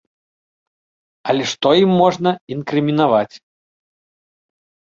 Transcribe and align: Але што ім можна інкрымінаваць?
Але 1.33 1.43
што 1.51 1.75
ім 1.83 1.91
можна 2.01 2.29
інкрымінаваць? 2.57 3.35